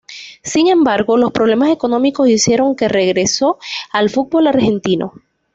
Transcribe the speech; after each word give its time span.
Sin 0.41 0.67
embargo, 0.67 1.15
los 1.15 1.31
problemas 1.31 1.69
económicos 1.69 2.27
hicieron 2.27 2.75
que 2.75 2.87
regresó 2.87 3.59
al 3.91 4.09
fútbol 4.09 4.47
argentino. 4.47 5.13